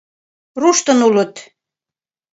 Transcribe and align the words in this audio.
Руштын 0.61 0.99
улыт. 1.07 1.33